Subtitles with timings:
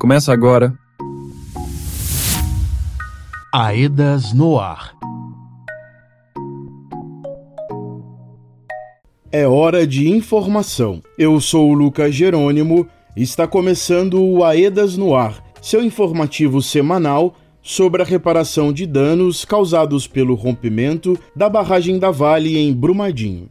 [0.00, 0.72] Começa agora.
[3.52, 4.96] Aedas no ar.
[9.30, 11.02] É hora de informação.
[11.18, 17.34] Eu sou o Lucas Jerônimo e está começando o Aedas no ar, seu informativo semanal
[17.60, 23.50] sobre a reparação de danos causados pelo rompimento da barragem da Vale em Brumadinho.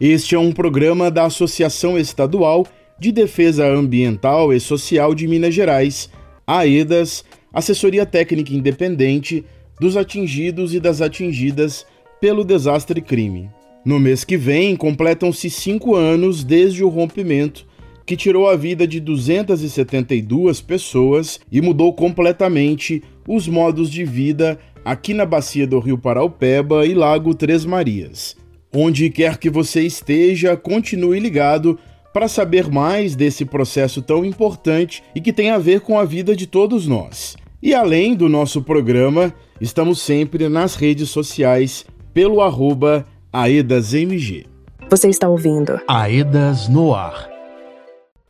[0.00, 2.66] Este é um programa da Associação Estadual
[3.02, 6.08] de Defesa Ambiental e Social de Minas Gerais,
[6.46, 9.44] AEDAS, assessoria técnica independente
[9.80, 11.84] dos atingidos e das atingidas
[12.20, 13.50] pelo desastre crime.
[13.84, 17.66] No mês que vem, completam-se cinco anos desde o rompimento
[18.06, 25.12] que tirou a vida de 272 pessoas e mudou completamente os modos de vida aqui
[25.12, 28.36] na bacia do Rio Paraupeba e Lago Três Marias.
[28.72, 31.76] Onde quer que você esteja, continue ligado
[32.12, 36.36] para saber mais desse processo tão importante e que tem a ver com a vida
[36.36, 37.36] de todos nós.
[37.62, 44.46] E além do nosso programa, estamos sempre nas redes sociais pelo arroba AEDASMG.
[44.90, 47.30] Você está ouvindo Aedas no ar.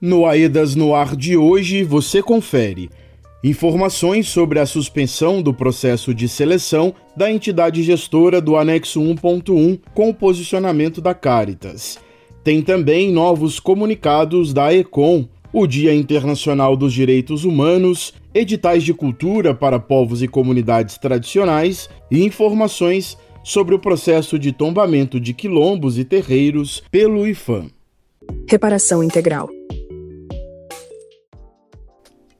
[0.01, 2.91] No Aedas no ar de hoje, você confere
[3.43, 10.11] informações sobre a suspensão do processo de seleção da entidade gestora do anexo 1.1 com
[10.11, 11.99] o posicionamento da Caritas.
[12.45, 19.55] Tem também novos comunicados da ECOM, o Dia Internacional dos Direitos Humanos, editais de cultura
[19.55, 26.05] para povos e comunidades tradicionais e informações sobre o processo de tombamento de quilombos e
[26.05, 27.67] terreiros pelo IFAM.
[28.49, 29.49] Reparação Integral.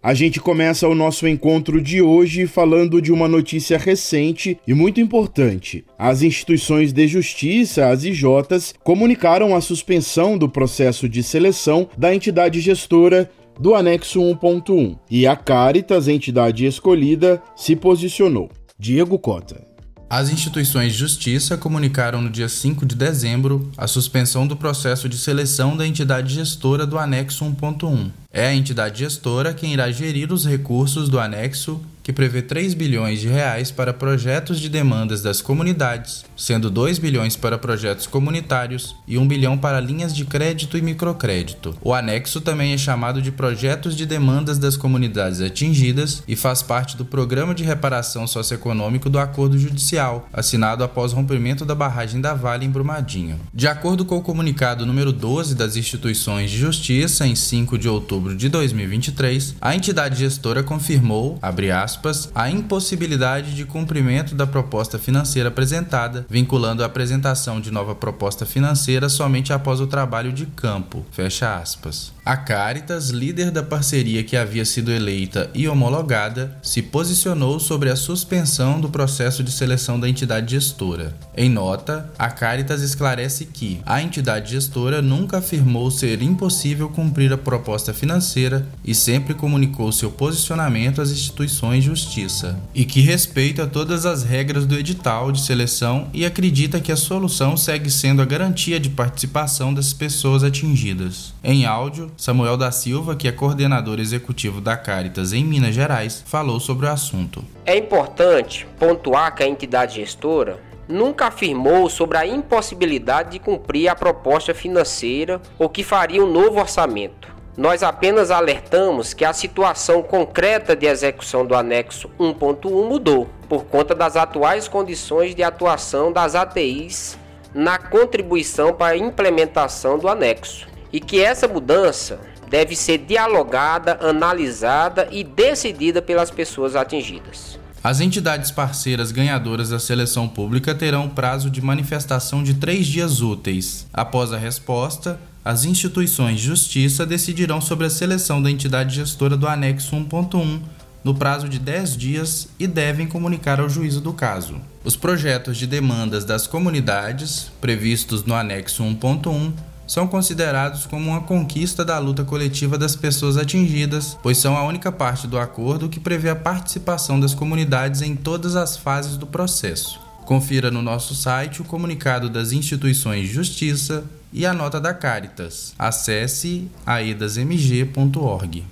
[0.03, 5.01] A gente começa o nosso encontro de hoje falando de uma notícia recente e muito
[5.01, 5.85] importante.
[5.97, 12.61] As instituições de justiça, as IJs, comunicaram a suspensão do processo de seleção da entidade
[12.61, 18.51] gestora do anexo 1.1 e a Caritas, entidade escolhida, se posicionou.
[18.77, 19.72] Diego Cota.
[20.13, 25.17] As instituições de justiça comunicaram no dia 5 de dezembro a suspensão do processo de
[25.17, 28.11] seleção da entidade gestora do anexo 1.1.
[28.31, 33.21] É a entidade gestora quem irá gerir os recursos do anexo que prevê 3 bilhões
[33.21, 39.17] de reais para projetos de demandas das comunidades, sendo 2 bilhões para projetos comunitários e
[39.17, 41.77] 1 bilhão para linhas de crédito e microcrédito.
[41.81, 46.97] O anexo também é chamado de projetos de demandas das comunidades atingidas e faz parte
[46.97, 52.35] do programa de reparação socioeconômico do acordo judicial, assinado após o rompimento da barragem da
[52.35, 53.39] Vale em Brumadinho.
[53.55, 58.37] De acordo com o comunicado número 12 das instituições de justiça em 5 de outubro
[58.37, 64.99] de 2023, a entidade gestora confirmou, abre aspas, aspas, a impossibilidade de cumprimento da proposta
[64.99, 71.05] financeira apresentada, vinculando a apresentação de nova proposta financeira somente após o trabalho de campo.
[71.13, 72.13] Fecha aspas.
[72.25, 77.97] A Caritas, líder da parceria que havia sido eleita e homologada, se posicionou sobre a
[77.97, 81.17] suspensão do processo de seleção da entidade gestora.
[81.37, 87.39] Em nota, a Caritas esclarece que a entidade gestora nunca afirmou ser impossível cumprir a
[87.39, 94.23] proposta financeira e sempre comunicou seu posicionamento às instituições justiça, e que respeita todas as
[94.23, 98.89] regras do edital de seleção e acredita que a solução segue sendo a garantia de
[98.89, 101.35] participação das pessoas atingidas.
[101.45, 106.61] Em áudio, Samuel da Silva, que é coordenador executivo da Caritas em Minas Gerais, falou
[106.61, 107.45] sobre o assunto.
[107.67, 113.95] É importante pontuar que a entidade gestora nunca afirmou sobre a impossibilidade de cumprir a
[113.95, 117.33] proposta financeira ou que faria um novo orçamento.
[117.57, 123.95] Nós apenas alertamos que a situação concreta de execução do anexo 1.1 mudou por conta
[123.95, 127.19] das atuais condições de atuação das ATIs
[127.55, 135.09] na contribuição para a implementação do anexo e que essa mudança deve ser dialogada, analisada
[135.11, 137.59] e decidida pelas pessoas atingidas.
[137.85, 143.87] As entidades parceiras ganhadoras da seleção pública terão prazo de manifestação de três dias úteis.
[143.93, 149.49] Após a resposta, as instituições de justiça decidirão sobre a seleção da entidade gestora do
[149.49, 150.61] anexo 1.1
[151.03, 154.61] no prazo de 10 dias e devem comunicar ao juízo do caso.
[154.85, 159.53] Os projetos de demandas das comunidades, previstos no anexo 1.1,
[159.85, 164.93] são considerados como uma conquista da luta coletiva das pessoas atingidas, pois são a única
[164.93, 170.01] parte do acordo que prevê a participação das comunidades em todas as fases do processo.
[170.25, 175.75] Confira no nosso site o comunicado das instituições de justiça e a nota da Caritas.
[175.79, 178.65] Acesse aedasmg.org.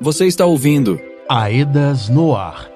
[0.00, 2.70] Você está ouvindo Aedas no ar.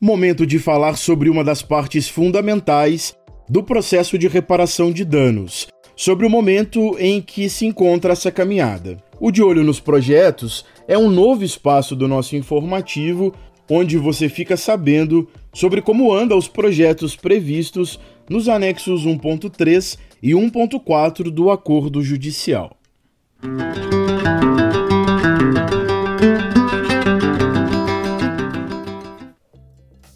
[0.00, 3.14] Momento de falar sobre uma das partes fundamentais
[3.48, 8.96] do processo de reparação de danos, sobre o momento em que se encontra essa caminhada.
[9.20, 13.34] O De Olho nos Projetos é um novo espaço do nosso informativo
[13.70, 18.00] onde você fica sabendo sobre como andam os projetos previstos
[18.30, 22.76] nos anexos 1.3 e 1.4 do Acordo Judicial.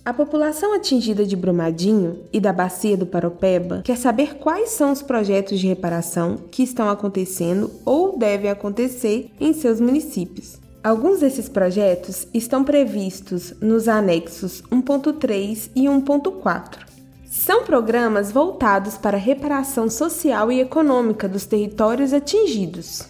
[0.04, 5.02] A população atingida de Brumadinho e da Bacia do Paropeba quer saber quais são os
[5.02, 10.60] projetos de reparação que estão acontecendo ou devem acontecer em seus municípios.
[10.84, 16.93] Alguns desses projetos estão previstos nos anexos 1.3 e 1.4.
[17.44, 23.02] São programas voltados para a reparação social e econômica dos territórios atingidos.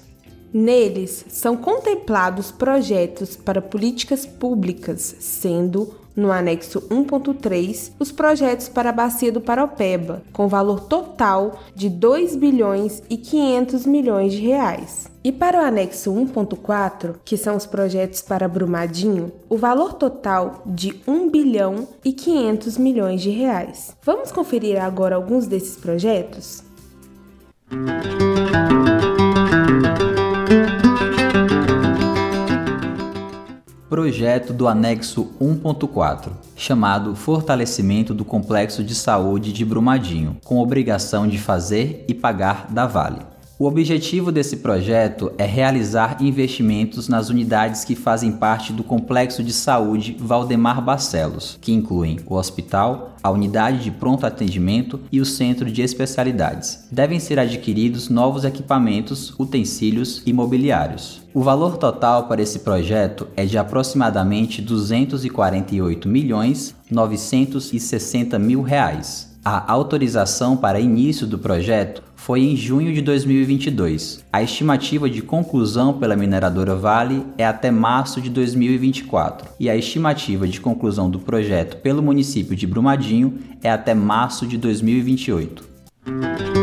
[0.53, 8.93] Neles são contemplados projetos para políticas públicas, sendo no anexo 1.3, os projetos para a
[8.93, 15.13] Bacia do Paropeba, com valor total de 2 bilhões e 500 milhões de reais.
[15.23, 21.01] E para o anexo 1.4, que são os projetos para Brumadinho, o valor total de
[21.09, 23.97] 1 bilhão e 500 milhões de reais.
[24.03, 26.63] Vamos conferir agora alguns desses projetos?
[33.95, 41.39] Projeto do anexo 1.4, chamado Fortalecimento do Complexo de Saúde de Brumadinho, com obrigação de
[41.39, 43.34] fazer e pagar da Vale.
[43.57, 49.53] O objetivo desse projeto é realizar investimentos nas unidades que fazem parte do Complexo de
[49.53, 55.71] Saúde Valdemar Barcelos, que incluem o hospital, a unidade de pronto atendimento e o centro
[55.71, 56.89] de especialidades.
[56.91, 61.23] Devem ser adquiridos novos equipamentos, utensílios e mobiliários.
[61.33, 69.33] O valor total para esse projeto é de aproximadamente 248 milhões 960 mil reais.
[69.45, 74.25] A autorização para início do projeto foi em junho de 2022.
[74.33, 80.49] A estimativa de conclusão pela mineradora Vale é até março de 2024 e a estimativa
[80.49, 86.54] de conclusão do projeto pelo município de Brumadinho é até março de 2028.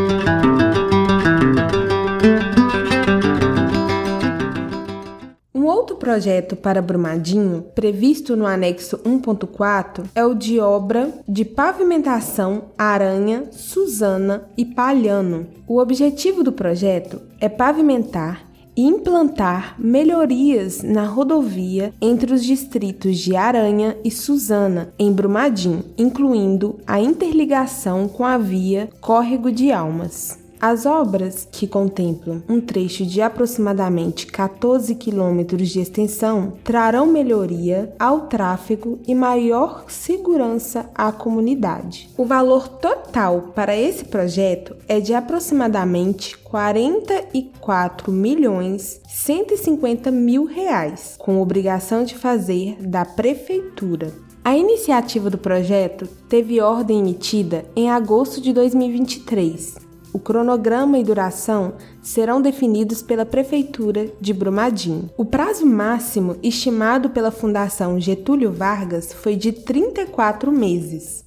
[6.02, 14.48] Projeto para Brumadinho, previsto no anexo 1.4, é o de obra de pavimentação Aranha, Suzana
[14.56, 15.46] e Palhano.
[15.64, 18.44] O objetivo do projeto é pavimentar
[18.76, 26.80] e implantar melhorias na rodovia entre os distritos de Aranha e Suzana, em Brumadinho, incluindo
[26.84, 30.41] a interligação com a via Córrego de Almas.
[30.64, 38.28] As obras, que contemplam um trecho de aproximadamente 14 quilômetros de extensão, trarão melhoria ao
[38.28, 42.08] tráfego e maior segurança à comunidade.
[42.16, 51.42] O valor total para esse projeto é de aproximadamente 44 milhões 150 mil reais, com
[51.42, 54.12] obrigação de fazer da prefeitura.
[54.44, 61.74] A iniciativa do projeto teve ordem emitida em agosto de 2023 o cronograma e duração
[62.02, 65.08] serão definidos pela Prefeitura de Brumadinho.
[65.16, 71.24] O prazo máximo estimado pela Fundação Getúlio Vargas foi de 34 meses.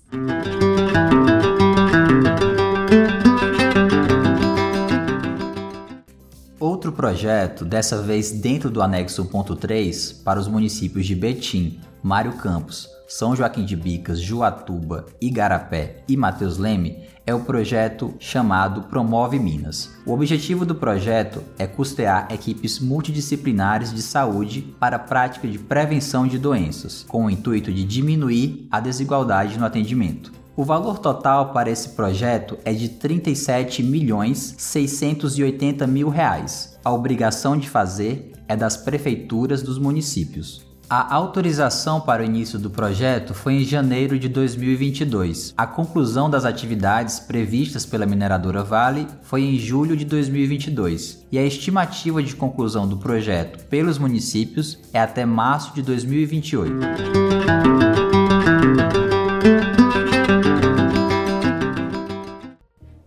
[6.60, 12.88] Outro projeto, dessa vez dentro do anexo 1.3, para os municípios de Betim, Mário Campos,
[13.08, 19.90] São Joaquim de Bicas, Juatuba, Igarapé e Mateus Leme, é o projeto chamado Promove Minas.
[20.06, 26.28] O objetivo do projeto é custear equipes multidisciplinares de saúde para a prática de prevenção
[26.28, 30.32] de doenças, com o intuito de diminuir a desigualdade no atendimento.
[30.56, 36.78] O valor total para esse projeto é de 37 milhões 680 mil reais.
[36.86, 40.75] A obrigação de fazer é das prefeituras dos municípios.
[40.88, 45.52] A autorização para o início do projeto foi em janeiro de 2022.
[45.58, 51.44] A conclusão das atividades previstas pela mineradora Vale foi em julho de 2022 e a
[51.44, 56.76] estimativa de conclusão do projeto pelos municípios é até março de 2028.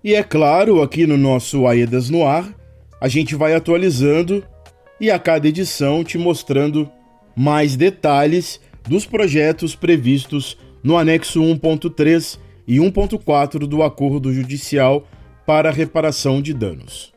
[0.02, 2.44] E é claro, aqui no nosso Aedas no Ar,
[3.00, 4.42] a gente vai atualizando
[5.00, 6.90] e a cada edição te mostrando
[7.38, 15.06] mais detalhes dos projetos previstos no anexo 1.3 e 1.4 do Acordo Judicial
[15.46, 17.12] para reparação de danos.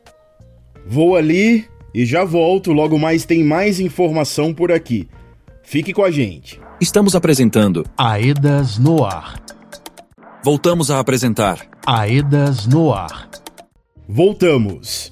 [0.86, 5.08] Vou ali e já volto, logo mais tem mais informação por aqui.
[5.64, 6.60] Fique com a gente.
[6.80, 9.42] Estamos apresentando Aedas no Ar.
[10.44, 13.28] Voltamos a apresentar Aedas no Ar.
[14.08, 15.11] Voltamos.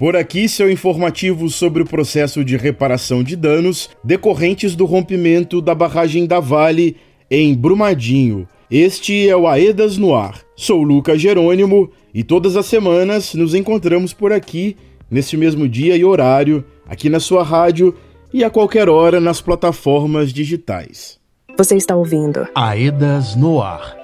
[0.00, 5.74] Por aqui, seu informativo sobre o processo de reparação de danos decorrentes do rompimento da
[5.74, 6.96] barragem da Vale
[7.30, 8.48] em Brumadinho.
[8.70, 10.40] Este é o Aedas no Ar.
[10.56, 14.74] Sou Lucas Jerônimo e todas as semanas nos encontramos por aqui,
[15.10, 17.94] nesse mesmo dia e horário, aqui na sua rádio
[18.32, 21.20] e a qualquer hora nas plataformas digitais.
[21.58, 23.99] Você está ouvindo Aedas no Ar.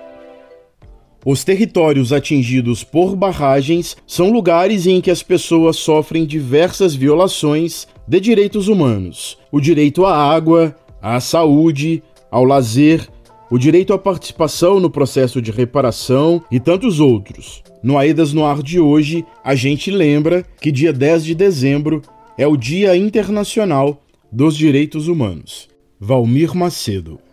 [1.28, 8.20] Os territórios atingidos por barragens são lugares em que as pessoas sofrem diversas violações de
[8.20, 13.08] direitos humanos: o direito à água, à saúde, ao lazer,
[13.50, 17.60] o direito à participação no processo de reparação e tantos outros.
[17.82, 22.02] No Aedas no Ar de hoje, a gente lembra que dia 10 de dezembro
[22.38, 25.68] é o Dia Internacional dos Direitos Humanos.
[25.98, 27.25] Valmir Macedo.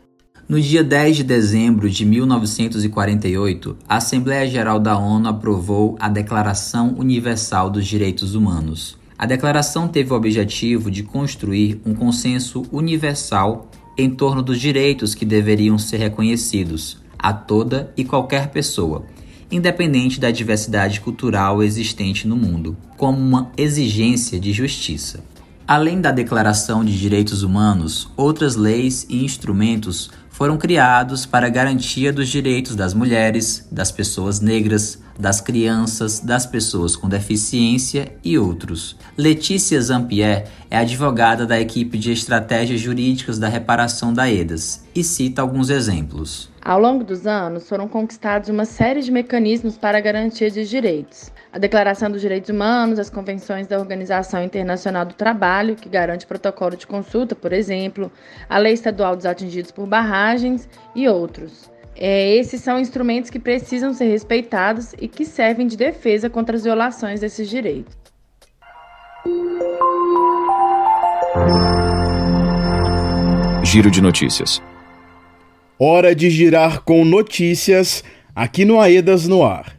[0.47, 6.95] No dia 10 de dezembro de 1948, a Assembleia Geral da ONU aprovou a Declaração
[6.97, 8.97] Universal dos Direitos Humanos.
[9.17, 15.23] A declaração teve o objetivo de construir um consenso universal em torno dos direitos que
[15.23, 19.05] deveriam ser reconhecidos a toda e qualquer pessoa,
[19.50, 25.23] independente da diversidade cultural existente no mundo, como uma exigência de justiça.
[25.65, 32.28] Além da Declaração de Direitos Humanos, outras leis e instrumentos foram criados para garantia dos
[32.28, 38.96] direitos das mulheres, das pessoas negras, das crianças, das pessoas com deficiência e outros.
[39.16, 45.40] Letícia Zampier é advogada da equipe de estratégias jurídicas da reparação da EDAS e cita
[45.40, 46.50] alguns exemplos.
[46.65, 51.29] Ao longo dos anos, foram conquistados uma série de mecanismos para a garantia de direitos.
[51.51, 56.77] A Declaração dos Direitos Humanos, as convenções da Organização Internacional do Trabalho, que garante protocolo
[56.77, 58.10] de consulta, por exemplo,
[58.48, 61.70] a Lei Estadual dos Atingidos por Barragens e outros.
[61.98, 66.63] É, esses são instrumentos que precisam ser respeitados e que servem de defesa contra as
[66.63, 67.93] violações desses direitos.
[73.65, 74.62] Giro de notícias.
[75.80, 78.03] Hora de girar com notícias
[78.36, 79.75] aqui no Aedas no Ar.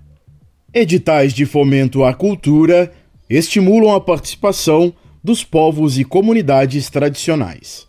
[0.73, 2.93] Editais de fomento à cultura
[3.31, 7.87] estimulam a participação dos povos e comunidades tradicionais.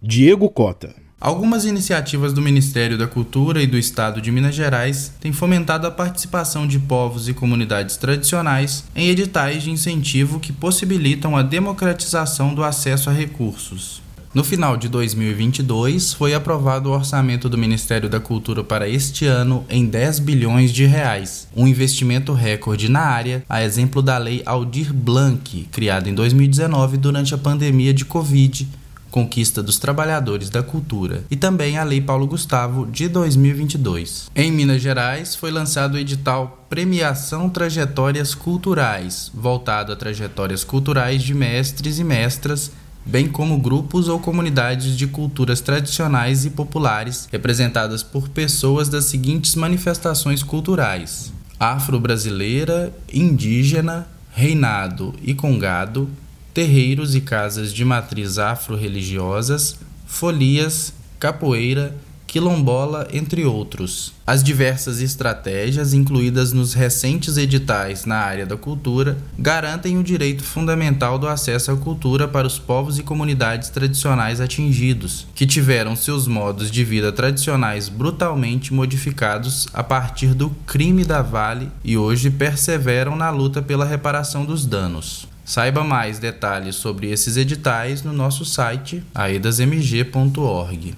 [0.00, 0.94] Diego Cota.
[1.20, 5.90] Algumas iniciativas do Ministério da Cultura e do Estado de Minas Gerais têm fomentado a
[5.90, 12.62] participação de povos e comunidades tradicionais em editais de incentivo que possibilitam a democratização do
[12.62, 14.00] acesso a recursos.
[14.32, 19.66] No final de 2022, foi aprovado o orçamento do Ministério da Cultura para este ano
[19.68, 24.94] em 10 bilhões de reais, um investimento recorde na área, a exemplo da Lei Aldir
[24.94, 28.68] Blanc, criada em 2019 durante a pandemia de Covid,
[29.10, 34.30] conquista dos trabalhadores da cultura, e também a Lei Paulo Gustavo de 2022.
[34.36, 41.34] Em Minas Gerais, foi lançado o edital Premiação Trajetórias Culturais, voltado a trajetórias culturais de
[41.34, 42.70] mestres e mestras
[43.04, 49.54] bem como grupos ou comunidades de culturas tradicionais e populares, representadas por pessoas das seguintes
[49.54, 56.08] manifestações culturais: afro-brasileira, indígena, reinado e congado,
[56.54, 59.76] terreiros e casas de matriz afro-religiosas,
[60.06, 61.94] folias, capoeira,
[62.30, 64.12] quilombola, entre outros.
[64.24, 71.18] As diversas estratégias incluídas nos recentes editais na área da cultura garantem o direito fundamental
[71.18, 76.70] do acesso à cultura para os povos e comunidades tradicionais atingidos, que tiveram seus modos
[76.70, 83.30] de vida tradicionais brutalmente modificados a partir do crime da Vale e hoje perseveram na
[83.30, 85.26] luta pela reparação dos danos.
[85.44, 90.94] Saiba mais detalhes sobre esses editais no nosso site aedasmg.org.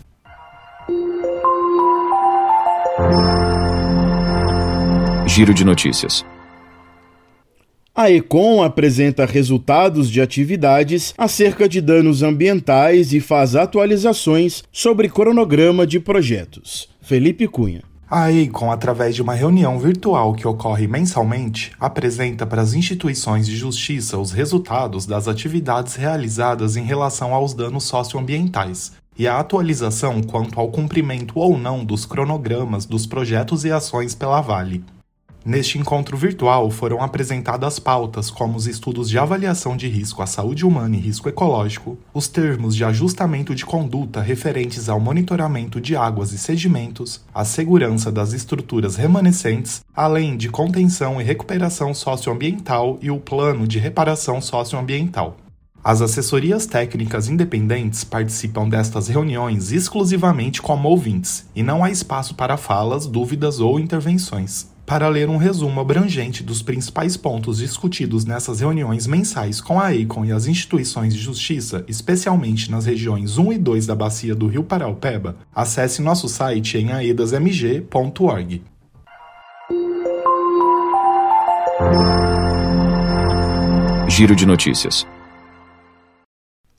[5.34, 6.26] Giro de notícias.
[7.96, 15.86] A Econ apresenta resultados de atividades acerca de danos ambientais e faz atualizações sobre cronograma
[15.86, 16.86] de projetos.
[17.00, 17.82] Felipe Cunha.
[18.10, 23.56] A EICOM, através de uma reunião virtual que ocorre mensalmente, apresenta para as instituições de
[23.56, 30.60] justiça os resultados das atividades realizadas em relação aos danos socioambientais e a atualização quanto
[30.60, 34.84] ao cumprimento ou não dos cronogramas dos projetos e ações pela Vale.
[35.44, 40.64] Neste encontro virtual foram apresentadas pautas como os estudos de avaliação de risco à saúde
[40.64, 46.32] humana e risco ecológico, os termos de ajustamento de conduta referentes ao monitoramento de águas
[46.32, 53.18] e sedimentos, a segurança das estruturas remanescentes, além de contenção e recuperação socioambiental e o
[53.18, 55.36] plano de reparação socioambiental.
[55.84, 62.56] As assessorias técnicas independentes participam destas reuniões exclusivamente como ouvintes, e não há espaço para
[62.56, 64.71] falas, dúvidas ou intervenções.
[64.92, 70.26] Para ler um resumo abrangente dos principais pontos discutidos nessas reuniões mensais com a EICON
[70.26, 74.62] e as instituições de justiça, especialmente nas regiões 1 e 2 da bacia do Rio
[74.62, 78.62] Paraupeba, acesse nosso site em aedasmg.org.
[84.08, 85.06] Giro de notícias.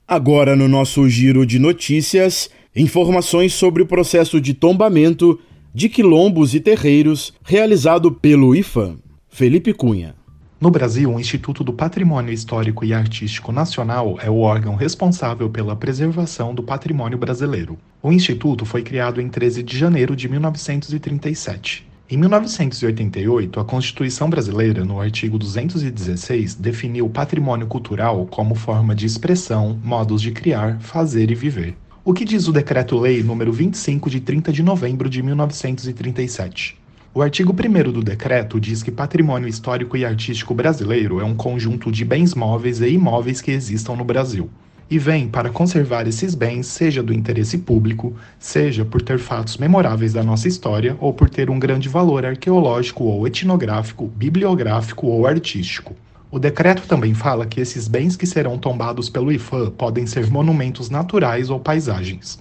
[0.06, 5.36] Agora no nosso giro de notícias, informações sobre o processo de tombamento
[5.74, 8.96] de quilombos e terreiros realizado pelo IFAM.
[9.28, 10.14] Felipe Cunha.
[10.60, 15.74] No Brasil, o Instituto do Patrimônio Histórico e Artístico Nacional é o órgão responsável pela
[15.74, 17.76] preservação do patrimônio brasileiro.
[18.00, 21.84] O instituto foi criado em 13 de janeiro de 1937.
[22.08, 29.06] Em 1988, a Constituição Brasileira, no artigo 216, definiu o patrimônio cultural como forma de
[29.06, 31.76] expressão, modos de criar, fazer e viver.
[32.06, 36.76] O que diz o Decreto-Lei número 25 de 30 de novembro de 1937?
[37.14, 41.90] O artigo 1 do decreto diz que patrimônio histórico e artístico brasileiro é um conjunto
[41.90, 44.50] de bens móveis e imóveis que existam no Brasil.
[44.90, 50.12] E vem para conservar esses bens, seja do interesse público, seja por ter fatos memoráveis
[50.12, 55.96] da nossa história ou por ter um grande valor arqueológico ou etnográfico, bibliográfico ou artístico.
[56.34, 60.90] O decreto também fala que esses bens que serão tombados pelo IFAM podem ser monumentos
[60.90, 62.40] naturais ou paisagens.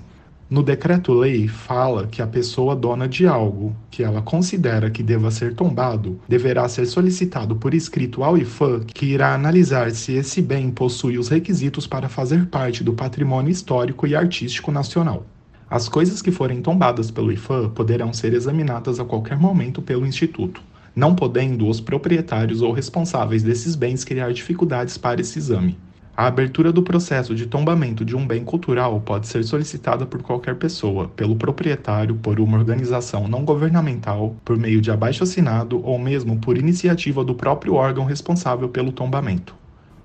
[0.49, 5.53] No decreto-lei fala que a pessoa dona de algo que ela considera que deva ser
[5.53, 11.19] tombado deverá ser solicitado por escrito ao IFAM, que irá analisar se esse bem possui
[11.19, 15.23] os requisitos para fazer parte do patrimônio histórico e artístico nacional.
[15.69, 20.63] As coisas que forem tombadas pelo IFAM poderão ser examinadas a qualquer momento pelo Instituto
[20.95, 25.77] não podendo os proprietários ou responsáveis desses bens criar dificuldades para esse exame.
[26.15, 30.55] A abertura do processo de tombamento de um bem cultural pode ser solicitada por qualquer
[30.55, 36.55] pessoa, pelo proprietário, por uma organização não governamental, por meio de abaixo-assinado ou mesmo por
[36.55, 39.55] iniciativa do próprio órgão responsável pelo tombamento.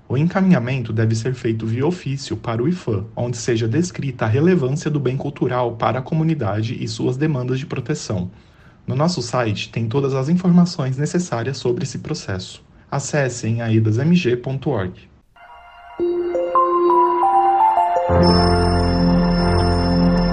[0.07, 4.89] O encaminhamento deve ser feito via ofício para o IFAM, onde seja descrita a relevância
[4.89, 8.31] do bem cultural para a comunidade e suas demandas de proteção,
[8.89, 12.63] no nosso site tem todas as informações necessárias sobre esse processo.
[12.89, 15.07] Acesse em aidasmg.org.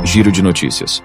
[0.07, 1.03] Giro de notícias.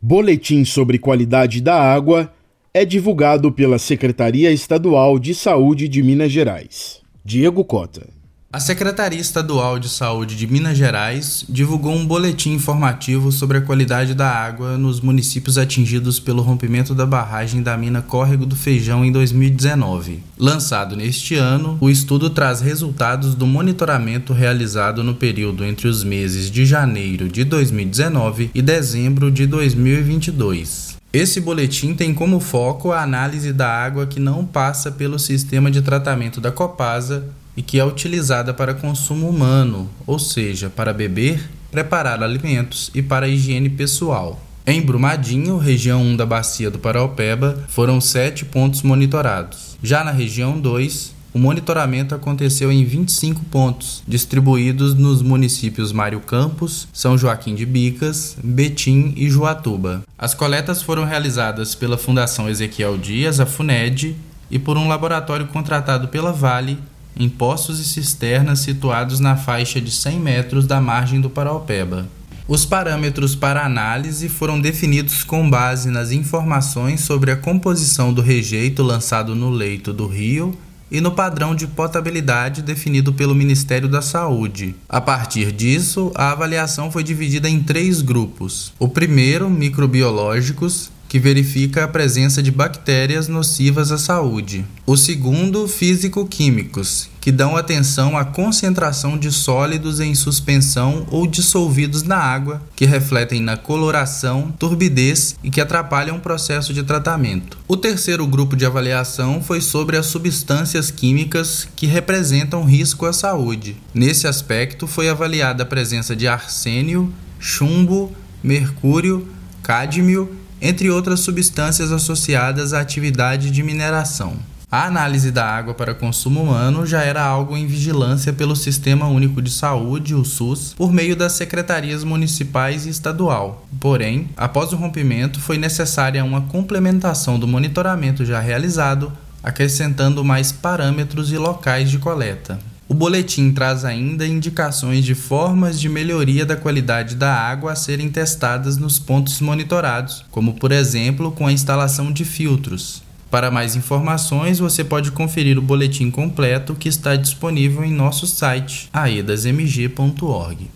[0.00, 2.32] Boletim sobre qualidade da água
[2.72, 7.02] é divulgado pela Secretaria Estadual de Saúde de Minas Gerais.
[7.24, 8.06] Diego Cota.
[8.52, 14.12] A Secretaria Estadual de Saúde de Minas Gerais divulgou um boletim informativo sobre a qualidade
[14.12, 19.10] da água nos municípios atingidos pelo rompimento da barragem da mina Córrego do Feijão em
[19.10, 20.22] 2019.
[20.38, 26.50] Lançado neste ano, o estudo traz resultados do monitoramento realizado no período entre os meses
[26.50, 30.91] de janeiro de 2019 e dezembro de 2022.
[31.12, 35.82] Esse boletim tem como foco a análise da água que não passa pelo sistema de
[35.82, 42.22] tratamento da Copasa e que é utilizada para consumo humano, ou seja, para beber, preparar
[42.22, 44.40] alimentos e para higiene pessoal.
[44.66, 49.76] Em Brumadinho, região 1 da Bacia do Paraupeba, foram sete pontos monitorados.
[49.82, 56.86] Já na região 2, o monitoramento aconteceu em 25 pontos, distribuídos nos municípios Mário Campos,
[56.92, 60.02] São Joaquim de Bicas, Betim e Juatuba.
[60.18, 64.14] As coletas foram realizadas pela Fundação Ezequiel Dias, a FUNED,
[64.50, 66.78] e por um laboratório contratado pela Vale
[67.16, 72.06] em poços e cisternas situados na faixa de 100 metros da margem do Paraupeba.
[72.46, 78.82] Os parâmetros para análise foram definidos com base nas informações sobre a composição do rejeito
[78.82, 80.54] lançado no leito do rio
[80.92, 84.74] e no padrão de potabilidade definido pelo Ministério da Saúde.
[84.86, 88.74] A partir disso, a avaliação foi dividida em três grupos.
[88.78, 94.64] O primeiro, microbiológicos, que verifica a presença de bactérias nocivas à saúde.
[94.86, 102.16] O segundo, físico-químicos, que dão atenção à concentração de sólidos em suspensão ou dissolvidos na
[102.16, 107.58] água, que refletem na coloração, turbidez e que atrapalham o processo de tratamento.
[107.68, 113.76] O terceiro grupo de avaliação foi sobre as substâncias químicas que representam risco à saúde.
[113.92, 118.10] Nesse aspecto, foi avaliada a presença de arsênio, chumbo,
[118.42, 119.28] mercúrio,
[119.62, 124.36] cádmio entre outras substâncias associadas à atividade de mineração.
[124.70, 129.42] A análise da água para consumo humano já era algo em vigilância pelo Sistema Único
[129.42, 133.66] de Saúde, o SUS, por meio das secretarias municipais e estadual.
[133.78, 141.32] Porém, após o rompimento, foi necessária uma complementação do monitoramento já realizado, acrescentando mais parâmetros
[141.32, 142.58] e locais de coleta.
[142.92, 148.10] O boletim traz ainda indicações de formas de melhoria da qualidade da água a serem
[148.10, 153.02] testadas nos pontos monitorados, como por exemplo com a instalação de filtros.
[153.30, 158.90] Para mais informações, você pode conferir o boletim completo que está disponível em nosso site
[158.92, 160.70] aedasmg.org.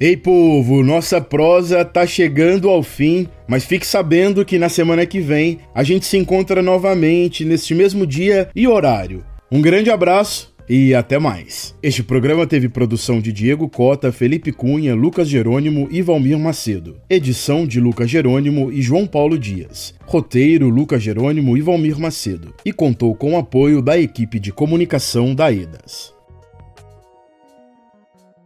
[0.00, 5.20] Ei povo, nossa prosa tá chegando ao fim, mas fique sabendo que na semana que
[5.20, 9.22] vem a gente se encontra novamente neste mesmo dia e horário.
[9.50, 11.74] Um grande abraço e até mais.
[11.82, 16.96] Este programa teve produção de Diego Cota, Felipe Cunha, Lucas Jerônimo e Valmir Macedo.
[17.10, 19.94] Edição de Lucas Jerônimo e João Paulo Dias.
[20.06, 22.54] Roteiro Lucas Jerônimo e Valmir Macedo.
[22.64, 26.11] E contou com o apoio da equipe de comunicação da EDAS.